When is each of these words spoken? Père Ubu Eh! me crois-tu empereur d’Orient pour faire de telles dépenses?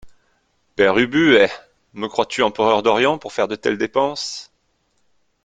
Père 0.75 0.97
Ubu 0.97 1.35
Eh! 1.35 1.45
me 1.93 2.07
crois-tu 2.07 2.41
empereur 2.41 2.81
d’Orient 2.81 3.19
pour 3.19 3.31
faire 3.33 3.47
de 3.47 3.55
telles 3.55 3.77
dépenses? 3.77 4.51